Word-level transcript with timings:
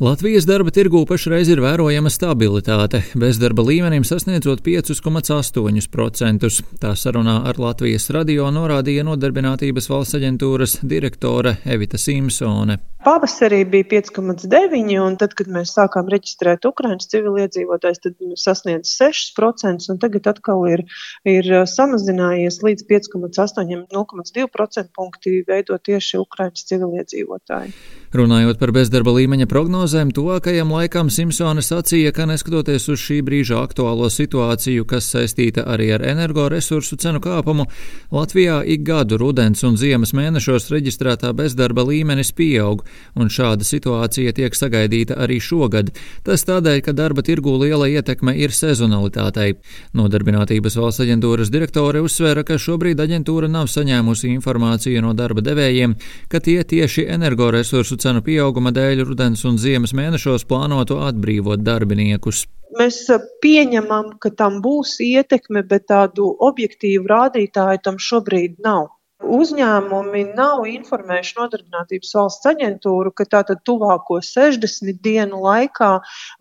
Latvijas 0.00 0.42
darba 0.42 0.72
tirgū 0.74 1.04
pašreiz 1.06 1.46
ir 1.54 1.60
vērojama 1.62 2.10
stabilitāte, 2.10 2.98
bezdarba 3.14 3.62
līmenim 3.62 4.02
sasniedzot 4.02 4.58
5,8%. 4.66 6.48
Tā 6.82 6.90
sarunā 6.98 7.36
ar 7.46 7.60
Latvijas 7.62 8.10
radio 8.16 8.48
norādīja 8.50 9.04
Nodarbinātības 9.06 9.86
valsts 9.92 10.18
aģentūras 10.18 10.80
direktore 10.82 11.62
Evita 11.76 11.94
Simpsone. 11.94 12.80
Pavasarī 13.04 13.60
bija 13.68 13.84
5,9, 13.90 14.94
un 15.04 15.18
tad, 15.20 15.34
kad 15.36 15.48
mēs 15.52 15.74
sākām 15.76 16.06
reģistrēt 16.08 16.64
Ukraiņas 16.64 17.10
civiliedzīvotājus, 17.12 18.00
tad 18.00 18.14
sasniedz 18.40 18.94
6%, 18.96 19.90
un 19.92 20.00
tagad 20.00 20.26
atkal 20.32 20.64
ir, 20.72 20.82
ir 21.28 21.50
samazinājies 21.68 22.62
līdz 22.64 22.86
5,8, 22.88 23.84
0,2% 23.92 24.88
punkti 24.96 25.42
veido 25.46 25.76
tieši 25.76 26.22
Ukraiņas 26.22 26.64
civiliedzīvotāji. 26.72 27.76
Runājot 28.16 28.56
par 28.62 28.72
bezdarba 28.72 29.12
līmeņa 29.18 29.50
prognozēm, 29.84 30.12
tuvākajam 30.16 30.70
laikam 30.72 31.10
Simpsone 31.12 31.60
sacīja, 31.60 32.12
ka 32.16 32.24
neskatoties 32.24 32.88
uz 32.88 33.00
šī 33.04 33.18
brīža 33.20 33.58
aktuālo 33.60 34.08
situāciju, 34.08 34.86
kas 34.88 35.04
saistīta 35.12 35.66
arī 35.68 35.90
ar 35.92 36.00
energoresursu 36.00 36.96
cenu 36.96 37.20
kāpumu, 37.20 37.66
Latvijā 38.10 38.62
ik 38.64 38.80
gadu 38.84 39.18
rudens 39.20 39.60
un 39.64 39.76
ziemas 39.76 40.14
mēnešos 40.16 40.70
reģistrētā 40.72 41.34
bezdarba 41.36 41.84
līmenis 41.84 42.32
pieaug, 42.32 42.80
un 43.14 43.28
šāda 43.28 43.64
situācija 43.64 44.32
tiek 44.32 44.56
sagaidīta 44.56 45.18
arī 45.20 45.36
šogad. 45.40 45.92
Tas 46.24 46.46
tādēļ, 46.48 46.80
ka 46.80 46.96
darba 46.96 47.20
tirgū 47.20 47.58
liela 47.60 47.88
ietekme 47.88 48.32
ir 48.38 48.56
sezonalitātei. 48.56 49.58
Nodarbinātības 49.92 50.78
valsts 50.80 51.04
aģentūras 51.04 51.52
direktore 51.52 52.00
uzsvēra, 52.00 52.44
ka 52.44 52.56
šobrīd 52.56 53.04
aģentūra 53.04 53.52
nav 53.52 53.68
saņēmusi 53.68 54.32
informāciju 54.32 55.04
no 55.04 55.12
darba 55.12 55.44
devējiem, 55.44 55.98
ka 56.32 56.40
tie 56.40 56.62
tieši 56.64 57.04
energoresursu 57.18 58.00
cenu 58.00 58.24
pieauguma 58.24 58.72
dēļ 58.72 59.04
rudens 59.04 59.44
un 59.44 59.58
ziemas 59.60 59.73
mēnešos 59.78 60.44
plānotu 60.46 61.00
atbrīvot 61.02 61.64
darbiniekus. 61.66 62.44
Mēs 62.78 63.06
pieņemam, 63.42 64.16
ka 64.22 64.30
tam 64.30 64.60
būs 64.62 64.96
ietekme, 65.02 65.62
bet 65.66 65.86
tādu 65.90 66.36
objektīvu 66.42 67.06
rādītāju 67.10 67.82
tam 67.84 67.98
šobrīd 67.98 68.58
nav. 68.64 68.88
Uzņēmumi 69.22 70.24
nav 70.34 70.64
informējuši 70.66 71.36
Nodarbinātības 71.38 72.10
valsts 72.16 72.48
aģentūru, 72.50 73.12
ka 73.14 73.24
tātad 73.30 73.60
tuvāko 73.62 74.18
60 74.18 74.98
dienu 75.04 75.38
laikā, 75.44 75.90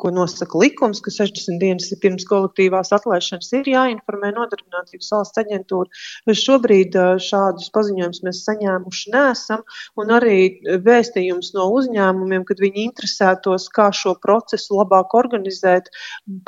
ko 0.01 0.09
nosaka 0.09 0.57
likums, 0.57 0.97
ka 1.05 1.13
60 1.13 1.61
dienas 1.61 1.91
ir 1.93 1.99
pirms 2.01 2.25
kolektīvās 2.25 2.89
atlaišanas, 2.97 3.51
ir 3.59 3.69
jāinformē 3.69 4.31
Nodarbinātības 4.33 5.11
valsts 5.13 5.41
aģentūra. 5.43 6.01
Šobrīd 6.43 6.97
šādus 7.21 7.69
paziņojumus 7.77 8.23
mēs 8.25 8.41
saņēmuši 8.49 9.13
nesam, 9.13 9.61
un 10.01 10.15
arī 10.17 10.39
vēstījums 10.85 11.53
no 11.53 11.69
uzņēmumiem, 11.77 12.43
kad 12.49 12.61
viņi 12.63 12.87
interesētos, 12.89 13.69
kā 13.73 13.91
šo 13.93 14.15
procesu 14.17 14.81
labāk 14.81 15.13
organizēt, 15.13 15.93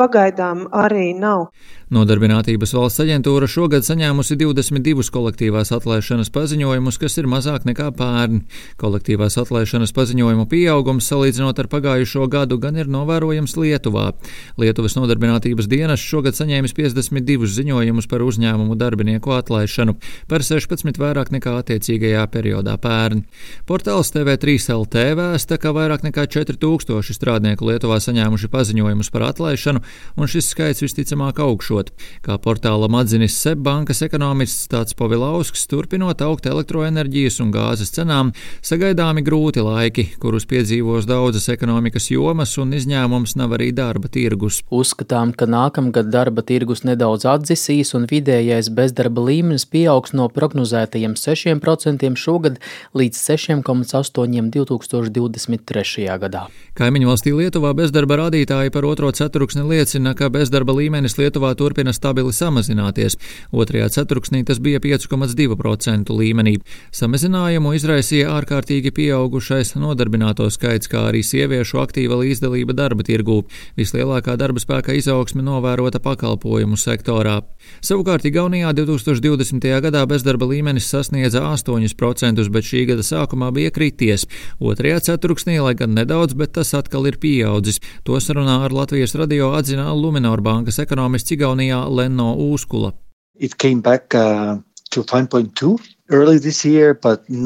pagaidām 0.02 0.66
arī 0.74 1.14
nav. 1.14 1.52
Nodarbinātības 1.94 2.74
valsts 2.74 3.06
aģentūra 3.06 3.46
šogad 3.46 3.86
saņēmusi 3.86 4.40
22 4.42 5.14
kolektīvās 5.14 5.70
atlaišanas 5.76 6.25
atlaišanas 6.26 6.34
paziņojumus, 6.34 6.98
kas 6.98 7.18
ir 7.18 7.28
mazāk 7.28 7.66
nekā 7.66 7.92
pērn. 7.96 8.46
Kolektīvās 8.80 9.38
atlaišanas 9.38 9.94
paziņojumu 9.94 10.48
pieaugums 10.50 11.08
salīdzinot 11.10 11.60
ar 11.60 11.68
pagājušo 11.68 12.28
gadu 12.30 12.58
gan 12.58 12.76
ir 12.78 12.88
novērojams 12.88 13.56
Lietuvā. 13.58 14.14
Lietuvas 14.58 14.96
nodarbinātības 14.96 15.68
dienas 15.68 16.00
šogad 16.00 16.36
saņēmis 16.36 16.74
52 16.74 17.48
ziņojumus 17.48 18.08
par 18.08 18.24
uzņēmumu 18.26 18.76
darbinieku 18.76 19.34
atlaišanu, 19.36 19.98
par 20.28 20.42
16 20.42 20.98
vairāk 20.98 21.32
nekā 21.32 21.54
attiecīgajā 21.62 22.26
periodā 22.32 22.78
pērn. 22.78 23.26
Portāls 23.68 24.12
TV3 24.14 24.58
LT 24.76 25.06
vēsta, 25.18 25.60
ka 25.60 25.74
vairāk 25.76 26.06
nekā 26.08 26.28
4000 26.28 27.14
strādnieku 27.16 27.70
Lietuvā 27.70 28.00
saņēmuši 28.02 28.50
paziņojumus 28.50 29.12
par 29.14 29.30
atlaišanu, 29.30 29.84
un 30.18 30.32
šis 30.32 30.52
skaits 30.54 30.84
visticamāk 30.86 31.40
augšot. 31.44 31.94
Kā 32.26 32.40
portālam 32.42 32.98
atzinis 32.98 33.38
SEB 33.42 33.62
bankas 33.66 34.02
ekonomists 34.06 34.70
Tāds 34.72 34.96
Povilausks, 34.98 35.66
turpinot 35.70 36.05
turpinot 36.06 36.22
augt 36.22 36.46
elektroenerģijas 36.46 37.40
un 37.42 37.52
gāzes 37.52 37.92
cenām, 37.94 38.32
sagaidāmi 38.62 39.24
grūti 39.26 39.64
laiki, 39.64 40.18
kurus 40.20 40.46
piedzīvos 40.46 41.08
daudzas 41.08 41.50
ekonomikas 41.50 42.12
jomas, 42.12 42.58
un 42.58 42.74
izņēmums 42.74 43.36
nav 43.36 43.56
arī 43.58 43.72
darba 43.74 44.08
tirgus. 44.08 44.62
Uzskatām, 44.70 45.34
ka 45.34 45.46
nākamgad 45.46 46.12
darba 46.12 46.44
tirgus 46.44 46.84
nedaudz 46.86 47.26
atdzisīs, 47.26 47.96
un 47.96 48.06
vidējais 48.06 48.70
bezdarba 48.70 49.24
līmenis 49.26 49.66
pieaugs 49.66 50.14
no 50.14 50.28
prognozētajiem 50.30 51.16
6% 51.16 52.16
šogad 52.16 52.60
līdz 52.94 53.18
6,8% 53.18 54.52
2023. 54.54 56.06
gadā. 56.22 56.46
Kaimiņu 56.76 57.08
valstī 57.08 57.32
Lietuvā 57.34 57.72
bezdarba 57.74 58.20
rādītāji 58.26 58.74
par 58.76 58.86
otro 58.86 59.10
ceturksni 59.16 59.64
liecina, 59.64 60.14
ka 60.14 60.30
bezdarba 60.30 60.76
līmenis 60.76 61.18
Lietuvā 61.18 61.56
turpina 61.56 61.94
stabili 61.96 62.34
samazināties. 62.36 63.18
Otrajā 63.56 63.88
ceturksnī 63.96 64.44
tas 64.46 64.60
bija 64.60 64.82
5,2% 64.84 65.95
procentu 65.96 66.16
līmenī. 66.20 66.60
Samazinājumu 66.92 67.74
izraisīja 67.76 68.34
ārkārtīgi 68.36 68.92
pieaugušais 68.96 69.76
nodarbināto 69.76 70.50
skaits, 70.50 70.88
kā 70.88 71.10
arī 71.10 71.24
sieviešu 71.24 71.80
aktīva 71.80 72.20
līdzdalība 72.20 72.74
darba 72.76 73.04
tirgū. 73.04 73.44
Vislielākā 73.78 74.36
darba 74.38 74.60
spēka 74.60 74.96
izaugsme 74.96 75.44
novērota 75.44 76.00
pakalpojumu 76.00 76.76
sektorā. 76.76 77.42
Savukārt 77.82 78.26
Igaunijā 78.26 78.74
2020. 78.74 79.68
gadā 79.82 80.06
bezdarba 80.06 80.46
līmenis 80.46 80.90
sasniedza 80.90 81.42
8%, 81.42 82.50
bet 82.52 82.64
šī 82.64 82.86
gada 82.92 83.04
sākumā 83.04 83.52
bija 83.54 83.72
krities. 83.72 84.28
Otrajā 84.60 85.00
ceturksnī, 85.12 85.62
lai 85.62 85.76
gan 85.76 85.96
nedaudz, 85.96 86.36
bet 86.36 86.56
tas 86.56 86.74
atkal 86.74 87.08
ir 87.08 87.18
pieaudzis. 87.18 87.80
To 88.04 88.20
sarunā 88.20 88.64
ar 88.66 88.76
Latvijas 88.76 89.16
radio 89.16 89.54
atzina 89.56 89.94
Luminor 89.94 90.42
bankas 90.42 90.80
ekonomists 90.80 91.32
Igaunijā 91.32 91.86
Lenno 91.90 92.36
Ūskula. 92.36 92.94
It 93.38 93.58
came 93.58 93.82
back 93.82 94.16
uh, 94.16 94.64
to 94.96 95.04
5.2 95.12 95.76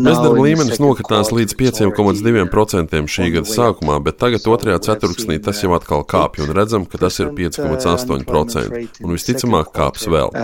Bezdarba 0.04 0.44
līmenis 0.44 0.82
nokritās 0.84 1.30
līdz 1.32 1.54
5,2% 1.56 3.06
šī 3.08 3.28
gada 3.38 3.48
sākumā, 3.48 4.02
bet 4.04 4.18
tagad 4.20 4.44
otrajā 4.52 4.82
ceturksnī 4.84 5.38
tas 5.44 5.62
jau 5.64 5.72
atkal 5.78 6.04
kāpj 6.04 6.44
un 6.44 6.52
redzam, 6.58 6.84
ka 6.84 7.00
tas 7.00 7.22
ir 7.24 7.32
5,8% 7.38 9.06
un 9.06 9.16
visticamāk 9.16 9.72
kāps 9.72 10.10
vēl. 10.12 10.36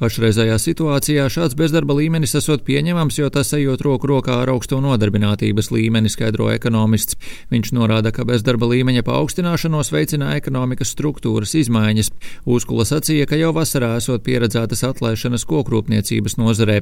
Pašreizējā 0.00 0.54
situācijā 0.56 1.26
šāds 1.28 1.52
bezdarba 1.60 1.92
līmenis 1.98 2.32
esot 2.38 2.62
pieņemams, 2.64 3.18
jo 3.18 3.26
tas 3.28 3.50
ejot 3.52 3.82
roku 3.84 4.08
rokā 4.08 4.38
ar 4.40 4.48
augsto 4.48 4.78
nodarbinātības 4.80 5.66
līmeni, 5.74 6.08
skaidro 6.08 6.46
ekonomists. 6.54 7.18
Viņš 7.52 7.74
norāda, 7.76 8.08
ka 8.08 8.24
bezdarba 8.24 8.70
līmeņa 8.70 9.04
paaugstināšanos 9.04 9.92
veicina 9.92 10.30
ekonomikas 10.38 10.94
struktūras 10.94 11.52
izmaiņas. 11.60 12.08
Uzkula 12.48 12.86
sacīja, 12.88 13.26
ka 13.28 13.36
jau 13.36 13.50
vasarā 13.52 13.90
esot 13.98 14.24
pieredzētas 14.24 14.86
atlaišanas 14.88 15.44
kokrūpniecības 15.50 16.38
nozarē. 16.40 16.78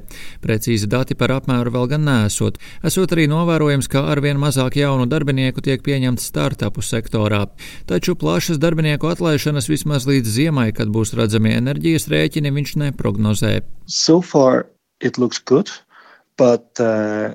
Precīzi 0.46 0.86
dati 0.86 1.18
par 1.18 1.34
apmēru 1.40 1.74
vēl 1.74 1.90
gan 1.96 2.06
nesot. 2.06 2.62
Esot 2.86 3.16
arī 3.18 3.26
novērojams, 3.34 3.90
ka 3.90 4.04
arvien 4.14 4.38
mazāk 4.38 4.78
jaunu 4.78 5.10
darbinieku 5.10 5.66
tiek 5.66 5.82
pieņemts 5.82 6.30
startupu 6.30 6.86
sektorā. 6.86 7.48
Taču 7.90 8.14
plašas 8.14 8.62
darbinieku 8.62 9.10
atlaišanas 9.10 9.66
vismaz 9.74 10.06
līdz 10.06 10.38
ziemai, 10.38 10.70
kad 10.70 10.94
būs 10.94 11.16
redzami 11.18 11.56
enerģijas 11.58 12.06
rēķini, 12.14 12.54
viņš 12.54 12.78
neprot 12.86 13.07
prognozē? 13.08 13.58
So 13.88 14.20
far, 14.20 14.66
it 15.00 15.18
looks 15.18 15.40
good. 15.40 15.72
But, 16.38 16.78
uh, 16.78 17.34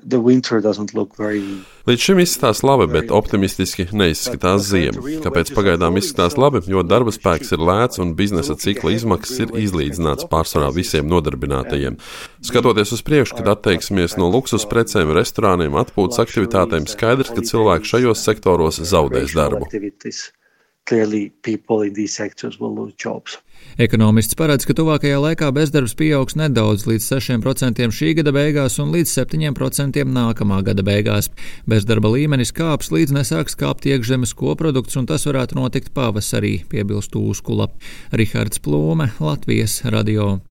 very... 1.19 1.41
Līdz 1.83 2.03
šim 2.05 2.19
izskatās 2.23 2.61
labi, 2.63 2.85
bet 2.87 3.09
optimistiski 3.11 3.89
neizskatās 3.91 4.69
ziema. 4.69 5.01
Kāpēc 5.25 5.49
pagaidām 5.51 5.97
izskatās 5.99 6.37
labi? 6.39 6.61
Jo 6.71 6.85
darba 6.87 7.11
spēks 7.11 7.51
ir 7.51 7.59
lēts 7.67 7.99
un 7.99 8.13
biznesa 8.15 8.55
cikla 8.55 8.93
izmaksas 8.95 9.41
ir 9.43 9.51
izlīdzināts 9.59 10.29
pārsvarā 10.31 10.69
visiem 10.71 11.09
nodarbinātajiem. 11.11 11.97
Skatoties 12.47 12.95
uz 12.95 13.03
priekšu, 13.03 13.41
kad 13.41 13.49
atteiksimies 13.57 14.15
no 14.15 14.29
luksus 14.31 14.63
precēm, 14.71 15.11
restorāniem, 15.17 15.75
atpūtas 15.83 16.23
aktivitātēm, 16.23 16.87
skaidrs, 16.87 17.33
ka 17.35 17.43
cilvēki 17.43 17.91
šajos 17.91 18.23
sektoros 18.23 18.79
zaudēs 18.87 19.35
darbu 19.35 19.67
clearly 20.85 21.29
people 21.43 21.81
in 21.81 21.93
these 21.93 22.13
sectors 22.13 22.59
will 22.59 22.73
lose 22.73 22.93
jobs. 22.93 23.37
Ekonomists 23.81 24.37
paredz, 24.37 24.67
ka 24.69 24.75
tuvākajā 24.77 25.17
laikā 25.17 25.49
bezdarbs 25.55 25.95
pieaugs 25.97 26.37
nedaudz 26.37 26.85
līdz 26.89 27.07
6% 27.15 27.89
šī 27.97 28.13
gada 28.19 28.33
beigās 28.35 28.77
un 28.83 28.93
līdz 28.93 29.15
7% 29.17 30.05
nākamā 30.13 30.61
gada 30.67 30.85
beigās. 30.85 31.31
Bezdarba 31.69 32.13
līmenis 32.13 32.53
kāps 32.53 32.93
līdz 32.93 33.15
nesāks 33.17 33.57
kāpt 33.57 33.89
iekšzemes 33.89 34.35
koprodukts, 34.37 34.97
un 34.99 35.09
tas 35.09 35.25
varētu 35.29 35.57
notikt 35.57 35.93
pavasarī, 35.97 36.59
piebilstŪskula. 36.69 37.71
Rihards 38.13 38.61
Plūme, 38.61 39.11
Latvijas 39.19 39.81
radio. 39.89 40.37